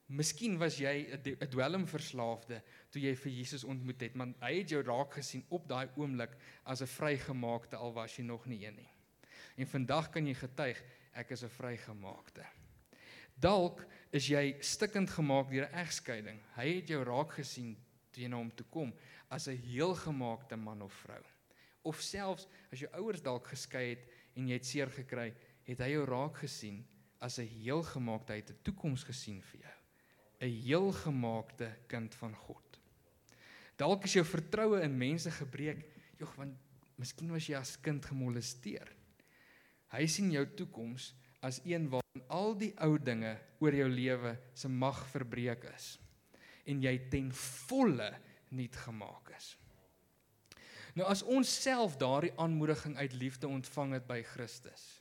[0.08, 4.82] Miskien was jy 'n dwelmverslaafde toe jy vir Jesus ontmoet het, maar hy het jou
[4.84, 8.90] raak gesien op daai oomblik as 'n vrygemaakte al was jy nog nie een nie.
[9.58, 10.84] En vandag kan jy getuig,
[11.14, 12.46] ek is 'n vrygemaakte.
[13.40, 16.40] Dalk is jy stikkend gemaak deur 'n egskeiding.
[16.56, 17.76] Hy het jou raak gesien
[18.12, 18.94] toe jy na hom toe kom
[19.30, 21.24] as 'n heelgemaakte man of vrou.
[21.84, 25.34] Of selfs as jou ouers dalk geskei het en jy het seer gekry,
[25.66, 26.84] het hy jou raak gesien
[27.20, 29.78] as 'n heelgemaakte, hy het 'n toekoms gesien vir jou.
[30.42, 32.80] 'n Heelgemaakte kind van God.
[33.78, 35.86] Dalk is jou vertroue in mense gebreek,
[36.18, 36.56] jog, want
[36.98, 38.88] miskien was jy as kind gemolesteer.
[39.92, 44.68] Hy sien jou toekoms as een waarin al die ou dinge oor jou lewe se
[44.68, 46.00] mag verbreek is
[46.66, 48.10] en jy ten volle
[48.50, 49.52] nuut gemaak is.
[50.96, 54.95] Nou as ons self daardie aanmoediging uit liefde ontvang het by Christus,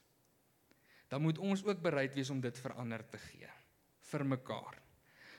[1.14, 3.50] dan moet ons ook bereid wees om dit verander te gee
[4.10, 4.80] vir mekaar.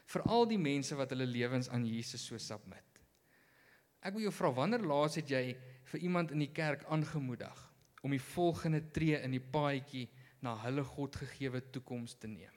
[0.08, 3.02] Vir al die mense wat hulle lewens aan Jesus so submit.
[4.00, 5.44] Ek wil jou vra wanneer laas het jy
[5.92, 7.60] vir iemand in die kerk aangemoedig
[8.06, 10.06] om die volgende tree in die paadjie
[10.46, 12.54] na hulle God gegeewe toekoms te neem.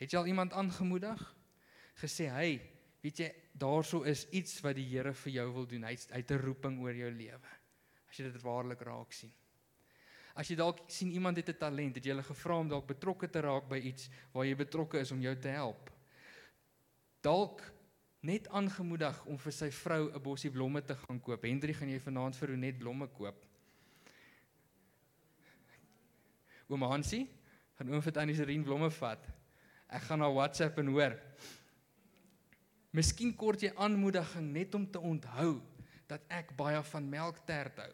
[0.00, 1.22] Het jy al iemand aangemoedig?
[2.02, 2.60] Gesê, "Hey,
[3.02, 5.84] weet jy, daarso is iets wat die Here vir jou wil doen.
[5.84, 7.50] Hy's uit 'n roeping oor jou lewe."
[8.08, 9.32] As jy dit waarlik raak sien.
[10.34, 13.28] As jy dalk sien iemand het 'n talent, het jy hulle gevra om dalk betrokke
[13.28, 15.90] te raak by iets waar jy betrokke is om jou te help.
[17.22, 17.62] Dalk
[18.20, 21.42] net aangemoedig om vir sy vrou 'n bosie blomme te gaan koop.
[21.42, 23.46] Hendrik, gaan jy vanaand vir Ronet blomme koop?
[26.68, 27.28] Oom Hansie,
[27.74, 29.26] gaan oom vir Tannie Serien blomme vat.
[29.88, 31.16] Ek gaan na WhatsApp en hoor.
[32.92, 35.60] Miskien kort jy aanmoediging net om te onthou
[36.06, 37.92] dat ek baie van melktert hou.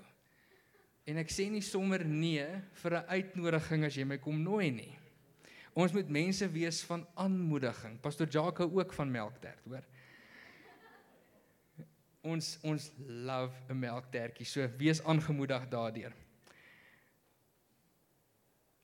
[1.07, 2.47] En ek sê nie sommer nee
[2.83, 4.99] vir 'n uitnodiging as jy my kom nooi nie.
[5.77, 8.01] Ons moet mense wees van aanmoediging.
[8.01, 9.85] Pastor Jacques hou ook van melktert, hoor.
[12.23, 14.47] Ons ons love 'n melktertjie.
[14.47, 16.13] So wees aangemoedig daardeur.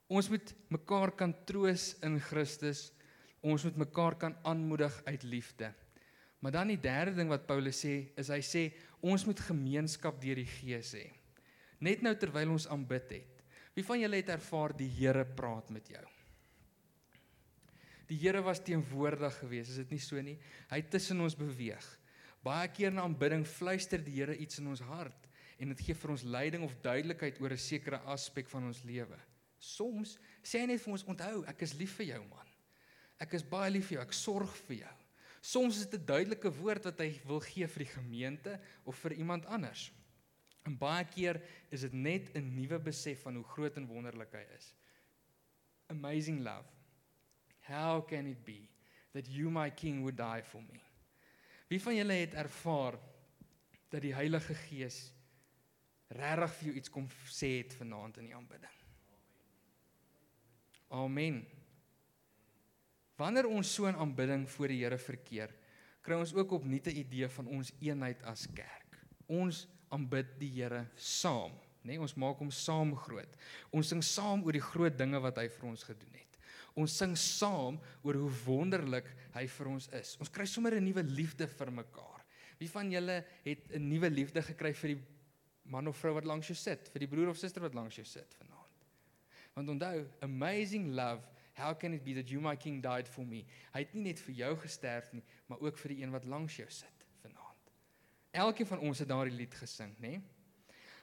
[0.06, 2.92] Ons moet mekaar kan troos in Christus.
[3.40, 5.74] Ons moet mekaar kan aanmoedig uit liefde.
[6.38, 10.34] Maar dan die derde ding wat Paulus sê, is hy sê ons moet gemeenskap deur
[10.36, 11.21] die Gees hê.
[11.82, 13.44] Net nou terwyl ons aanbid het.
[13.74, 16.04] Wie van julle het ervaar die Here praat met jou?
[18.10, 20.36] Die Here was teenwoordig geweest, is dit nie so nie?
[20.70, 21.86] Hy het tussen ons beweeg.
[22.44, 25.28] Baie keer na aanbidding fluister die Here iets in ons hart
[25.62, 29.18] en dit gee vir ons leiding of duidelikheid oor 'n sekere aspek van ons lewe.
[29.58, 32.48] Soms sê hy net vir ons onthou, ek is lief vir jou man.
[33.20, 34.94] Ek is baie lief vir jou, ek sorg vir jou.
[35.40, 39.12] Soms is dit 'n duidelike woord wat hy wil gee vir die gemeente of vir
[39.12, 39.92] iemand anders.
[40.62, 41.40] En baie keer
[41.74, 44.74] is dit net 'n nuwe besef van hoe groot en wonderlik hy is.
[45.86, 46.68] Amazing love.
[47.66, 48.68] How can it be
[49.12, 50.80] that you my king would die for me?
[51.68, 52.98] Wie van julle het ervaar
[53.88, 55.12] dat die Heilige Gees
[56.08, 58.78] regtig vir jou iets kom sê het vanaand in die aanbidding?
[60.92, 61.46] Amen.
[63.16, 65.52] Wanneer ons so in aanbidding voor die Here verkeer,
[66.02, 68.98] kry ons ook opnuut 'n idee van ons eenheid as kerk.
[69.26, 71.94] Ons aanbid die Here saam, nê?
[71.94, 73.38] Nee, ons maak hom saam groot.
[73.74, 76.38] Ons sing saam oor die groot dinge wat hy vir ons gedoen het.
[76.78, 80.14] Ons sing saam oor hoe wonderlik hy vir ons is.
[80.22, 82.24] Ons kry sommer 'n nuwe liefde vir mekaar.
[82.58, 85.02] Wie van julle het 'n nuwe liefde gekry vir die
[85.64, 88.04] man of vrou wat langs jou sit, vir die broer of suster wat langs jou
[88.04, 88.86] sit vanaand?
[89.54, 93.44] Want onthou, amazing love, how can it be that you my king died for me?
[93.74, 96.56] Hy het nie net vir jou gesterf nie, maar ook vir die een wat langs
[96.56, 97.01] jou sit.
[98.32, 100.16] Elkeen van ons het daardie lied gesing, nê?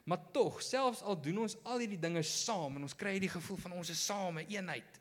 [0.09, 3.59] Maar tog, selfs al doen ons al hierdie dinge saam en ons kry hierdie gevoel
[3.61, 4.99] van ons is saam, 'n eenheid,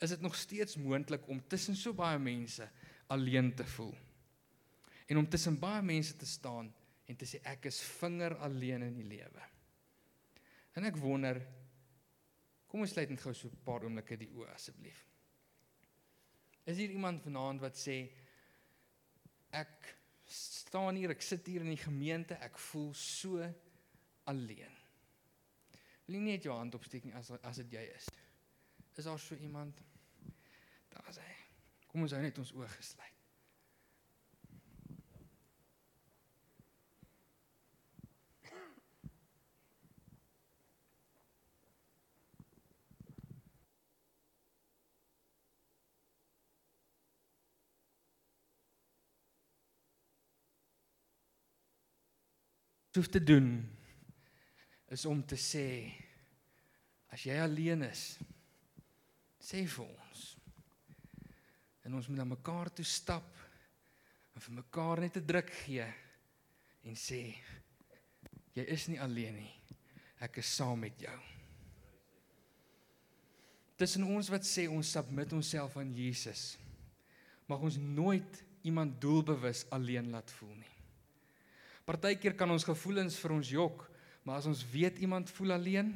[0.00, 2.68] is dit nog steeds moontlik om tussen so baie mense
[3.08, 3.94] alleen te voel.
[5.06, 6.72] En om tussen baie mense te staan
[7.06, 9.42] en te sê ek is vinger alleen in die lewe.
[10.72, 11.42] En ek wonder
[12.70, 15.06] Kom ons sluit net gou so 'n paar oomblikke die oë asseblief.
[16.66, 17.96] Is hier iemand vanaand wat sê
[19.50, 19.96] ek
[20.30, 23.42] staan hier, ek sit hier in die gemeente, ek voel so
[24.30, 24.76] alleen.
[26.06, 28.10] Wil jy net jou hand opsteek nie as as dit jy is?
[28.98, 29.78] Is daar so iemand?
[30.90, 31.34] Daar is hy.
[31.90, 33.19] Kom ons hou net ons oë gesluit.
[52.96, 53.62] Hoef te doen
[54.90, 55.66] is om te sê
[57.10, 58.18] as jy alleen is,
[59.42, 60.24] sê vir ons.
[61.86, 63.38] En ons moet na mekaar toe stap
[64.34, 65.86] en vir mekaar net 'n druk gee
[66.84, 67.34] en sê
[68.54, 69.54] jy is nie alleen nie.
[70.20, 71.20] Ek is saam met jou.
[73.76, 76.58] Tussen ons wat sê ons submit onsself aan Jesus,
[77.48, 80.79] mag ons nooit iemand doelbewus alleen laat voel nie.
[81.84, 83.90] Partykeer kan ons gevoelens vir ons jok,
[84.22, 85.92] maar as ons weet iemand voel alleen,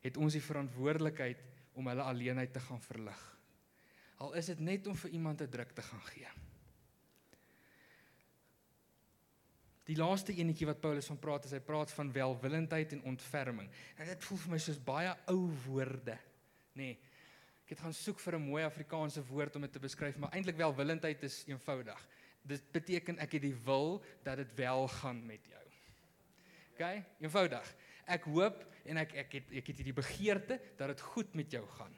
[0.00, 1.42] het ons die verantwoordelikheid
[1.78, 3.20] om hulle alleenheid te gaan verlig.
[4.20, 6.28] Al is dit net om vir iemand 'n druk te gaan gee.
[9.84, 13.70] Die laaste enetjie wat Paulus van praat, is hy praat van welwillendheid en ontferming.
[13.96, 16.18] En dit voel vir my soos baie ou woorde,
[16.74, 16.82] nê.
[16.82, 16.98] Nee,
[17.64, 20.56] ek het gaan soek vir 'n mooi Afrikaanse woord om dit te beskryf, maar eintlik
[20.56, 22.08] welwillendheid is eenvoudig.
[22.42, 25.64] Dit beteken ek het die wil dat dit wel gaan met jou.
[26.72, 26.84] OK?
[27.20, 27.74] Eenvoudig.
[28.10, 31.66] Ek hoop en ek ek het ek het hierdie begeerte dat dit goed met jou
[31.76, 31.92] gaan.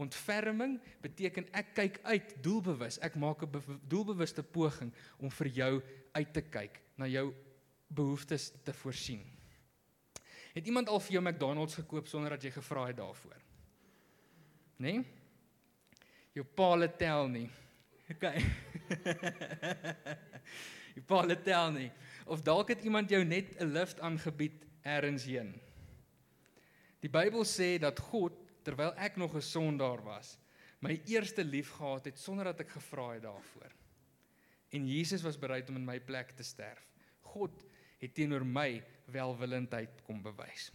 [0.00, 2.98] Ontferming beteken ek kyk uit doelbewus.
[3.04, 5.82] Ek maak 'n doelbewuste poging om vir jou
[6.12, 7.34] uit te kyk, na jou
[7.88, 9.20] behoeftes te voorsien.
[10.54, 13.36] Het iemand al vir jou McDonald's gekoop sonder dat jy gevra het daarvoor?
[14.76, 14.92] Né?
[14.92, 15.04] Nee?
[16.32, 17.50] Jou paal tel nie.
[18.12, 18.24] OK.
[20.94, 21.90] Jou paal tel nie.
[22.26, 25.54] Of dalk het iemand jou net 'n lift aangebied eers heen.
[27.00, 30.38] Die Bybel sê dat God terwyl ek nog 'n sondaar was,
[30.80, 33.72] my eerste lief gehad het sonder dat ek gevra het daarvoor.
[34.70, 36.88] En Jesus was bereid om in my plek te sterf.
[37.20, 37.64] God
[37.98, 40.72] het teenoor my welwillendheid kom bewys.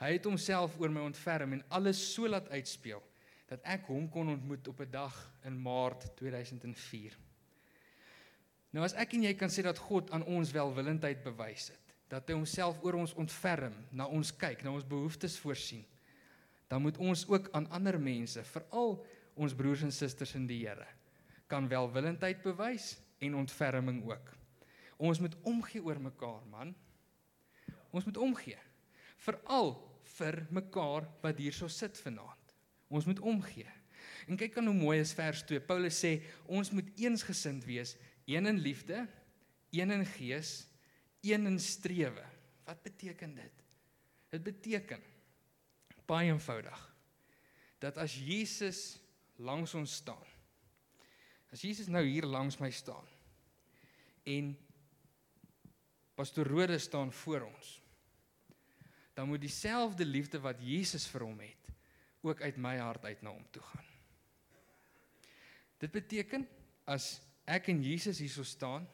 [0.00, 3.02] Hy het homself oor my ontferm en alles so laat uitspeel
[3.50, 7.18] dat ek hom kon ontmoet op 'n dag in Maart 2004.
[8.70, 12.28] Nou as ek en jy kan sê dat God aan ons welwillendheid bewys het, dat
[12.30, 15.82] hy homself oor ons ontferm, na ons kyk, na ons behoeftes voorsien,
[16.70, 19.00] dan moet ons ook aan ander mense, veral
[19.34, 20.86] ons broers en susters in die Here,
[21.50, 24.30] kan welwillendheid bewys en ontferming ook.
[25.00, 26.74] Ons moet omgee oor mekaar, man.
[27.90, 28.58] Ons moet omgee.
[29.24, 29.74] Veral
[30.16, 32.54] vir mekaar wat hierso sit vanaand.
[32.90, 33.66] Ons moet omgee.
[34.28, 35.62] En kyk dan hoe mooi is vers 2.
[35.66, 37.96] Paulus sê ons moet eensgesind wees,
[38.30, 39.08] een in liefde,
[39.70, 40.66] een in gees,
[41.20, 42.24] een in strewe.
[42.64, 43.64] Wat beteken dit?
[44.30, 45.02] Dit beteken
[46.10, 46.80] baie eenvoudig
[47.80, 48.98] dat as Jesus
[49.40, 50.26] langs ons staan
[51.54, 53.06] as Jesus nou hier langs my staan
[54.28, 54.52] en
[56.18, 57.78] pastoor Rode staan voor ons
[59.14, 61.70] dan moet dieselfde liefde wat Jesus vir hom het
[62.26, 63.88] ook uit my hart uit na hom toe gaan
[65.80, 66.46] dit beteken
[66.90, 67.12] as
[67.50, 68.86] ek en Jesus hierso staan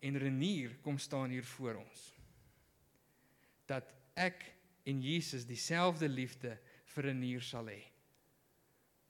[0.00, 2.04] en Renier kom staan hier voor ons
[3.68, 4.46] dat ek
[4.88, 6.54] en Jesus dieselfde liefde
[6.94, 7.82] vir 'n nier sal hê.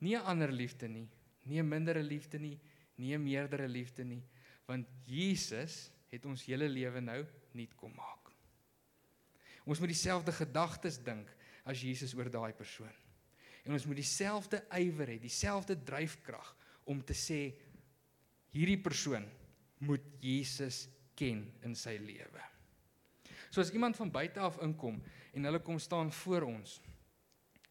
[0.00, 1.08] Nie 'n ander liefde nie,
[1.44, 2.58] nie 'n mindere liefde nie,
[2.96, 4.24] nie 'n meerdere liefde nie,
[4.66, 8.32] want Jesus het ons hele lewe nou nuut kom maak.
[9.64, 11.28] Ons moet dieselfde gedagtes dink
[11.64, 12.94] as Jesus oor daai persoon.
[13.64, 17.54] En ons moet dieselfde ywer hê, dieselfde dryfkrag om te sê
[18.58, 19.26] hierdie persoon
[19.86, 20.86] moet Jesus
[21.18, 22.42] ken in sy lewe.
[23.48, 24.98] So as iemand van buite af inkom
[25.32, 26.78] en hulle kom staan voor ons.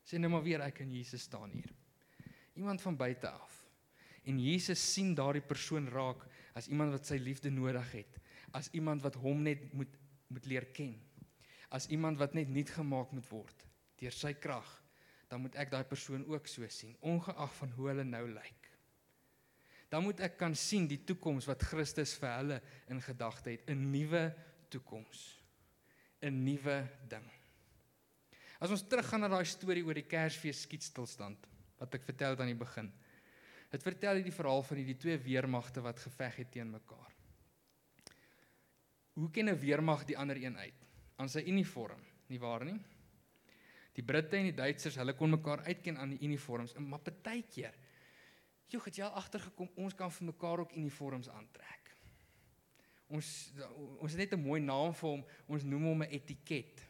[0.08, 1.74] Sê nou maar weer ek en Jesus staan hier.
[2.58, 3.54] Iemand van buite af.
[4.28, 6.24] En Jesus sien daardie persoon raak
[6.58, 8.18] as iemand wat sy liefde nodig het,
[8.56, 9.94] as iemand wat hom net moet
[10.28, 10.98] moet leer ken.
[11.72, 13.62] As iemand wat net nuut gemaak moet word
[13.98, 14.68] deur sy krag,
[15.32, 18.67] dan moet ek daai persoon ook so sien, ongeag van hoe hulle nou lyk.
[19.90, 22.62] Dan moet ek kan sien die toekoms wat Christus vir hulle
[22.92, 24.34] in gedagte het, 'n nuwe
[24.70, 25.38] toekoms.
[26.22, 26.78] 'n Nuwe
[27.08, 27.26] ding.
[28.60, 31.46] As ons teruggaan na daai storie oor die Kersfees skietstilstand
[31.78, 32.90] wat ek vertel het aan die begin.
[33.70, 37.14] Dit vertel hierdie verhaal van hierdie twee weermagte wat geveg het teen mekaar.
[39.14, 40.86] Hoe ken 'n weermag die ander een uit?
[41.18, 42.80] Aan sy uniform, nie waar nie?
[43.94, 47.74] Die Britte en die Duitsers, hulle kon mekaar uitken aan die uniforms, maar partykeer
[48.68, 51.94] Jy het jy al agtergekom ons kan vir mekaar ook uniforms aantrek.
[53.08, 53.28] Ons
[54.00, 56.82] ons het net 'n mooi naam vir hom, ons noem hom 'n etiket.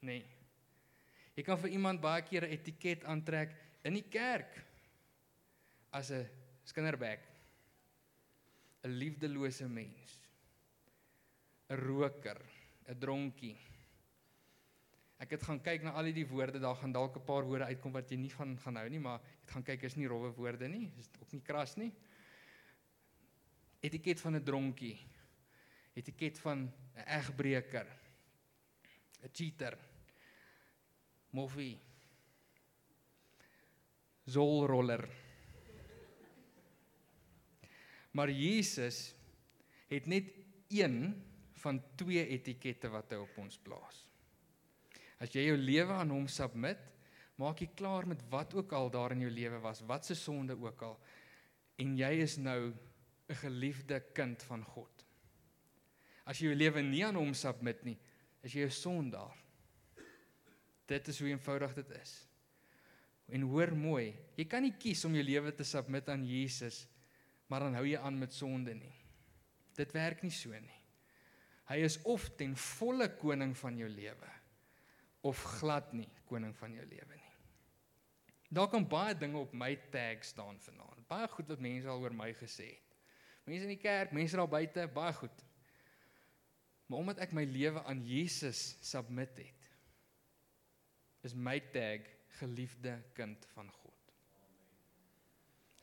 [0.00, 0.20] Nê.
[0.20, 0.26] Nee.
[1.36, 4.64] Jy kan vir iemand baie keer 'n etiket aantrek in die kerk
[5.90, 6.28] as 'n
[6.64, 7.20] skinderbek.
[8.84, 10.20] 'n liefdelose mens.
[11.70, 12.40] 'n roker,
[12.88, 13.56] 'n dronkie.
[15.16, 17.92] Ek het gaan kyk na al die woorde, daar gaan dalk 'n paar woorde uitkom
[17.92, 20.68] wat jy nie van gaan hou nie, maar ek gaan kyk is nie rowwe woorde
[20.68, 21.92] nie, is ook nie kras nie.
[23.80, 24.98] Etiket van 'n dronkie.
[25.94, 27.86] Etiket van 'n egbreker.
[29.22, 29.78] 'n cheater.
[31.30, 31.78] Moffie.
[34.24, 35.08] Zolroller.
[38.10, 39.14] Maar Jesus
[39.88, 40.32] het net
[40.68, 44.05] een van twee etikette wat hy op ons plaas.
[45.22, 46.80] As jy jou lewe aan hom submit,
[47.40, 50.56] maak jy klaar met wat ook al daar in jou lewe was, wat se sonde
[50.60, 50.98] ook al,
[51.80, 52.72] en jy is nou
[53.28, 55.04] 'n geliefde kind van God.
[56.24, 57.98] As jy jou lewe nie aan hom submit nie,
[58.42, 59.36] is jy 'n sondaar.
[60.86, 62.28] Dit is hoe eenvoudig dit is.
[63.28, 66.86] En hoor mooi, jy kan nie kies om jou lewe te submit aan Jesus,
[67.48, 68.94] maar dan hou jy aan met sonde nie.
[69.74, 70.82] Dit werk nie so nie.
[71.68, 74.36] Hy is of ten volle koning van jou lewe
[75.26, 77.32] of glad nie koning van jou lewe nie.
[78.56, 81.02] Daar kan baie dinge op my tag staan vanaand.
[81.10, 82.94] Baie goed wat mense al oor my gesê het.
[83.46, 85.42] Mense in die kerk, mense daar buite, baie goed.
[86.86, 89.70] Maar omdat ek my lewe aan Jesus submit het,
[91.26, 92.06] is my tag
[92.38, 94.12] geliefde kind van God.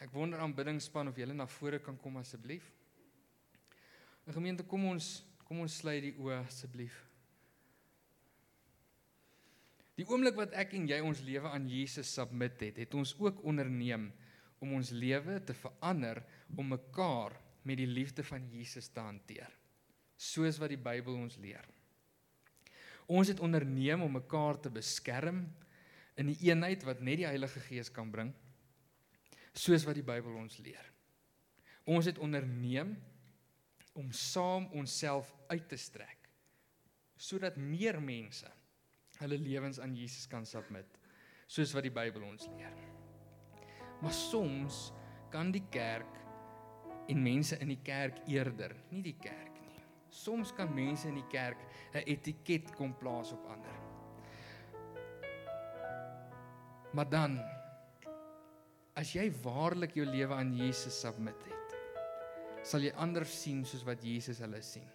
[0.04, 2.66] Ek wonder aanbiddingspan of julle na vore kan kom asseblief.
[4.32, 6.96] Gemeente, kom ons kom ons sluit die oë asseblief.
[10.00, 13.44] Die oomblik wat ek en jy ons lewe aan Jesus submit het, het ons ook
[13.46, 14.10] onderneem
[14.64, 16.24] om ons lewe te verander
[16.56, 17.36] om mekaar
[17.68, 19.52] met die liefde van Jesus te hanteer.
[20.18, 21.66] Soos wat die Bybel ons leer.
[23.12, 25.44] Ons het onderneem om mekaar te beskerm
[26.18, 28.32] in die eenheid wat net die Heilige Gees kan bring
[29.54, 30.86] soos wat die Bybel ons leer.
[31.86, 32.96] Ons het onderneem
[33.94, 36.20] om saam onsself uit te strek
[37.24, 38.50] sodat meer mense
[39.22, 41.00] hulle lewens aan Jesus kan submit
[41.48, 42.74] soos wat die Bybel ons leer.
[44.02, 44.92] Maar soms
[45.34, 46.20] kan die kerk
[47.12, 49.82] en mense in die kerk eerder, nie die kerk nie.
[50.14, 51.60] Soms kan mense in die kerk
[51.94, 53.78] 'n etiket kom plaas op ander.
[56.94, 57.40] Maar dan
[58.96, 61.76] as jy waarlik jou lewe aan Jesus submit het,
[62.64, 64.90] sal jy ander sien soos wat Jesus hulle sien.